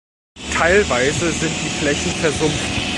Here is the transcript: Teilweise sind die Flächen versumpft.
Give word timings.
Teilweise 0.55 1.31
sind 1.31 1.53
die 1.63 1.69
Flächen 1.79 2.11
versumpft. 2.13 2.81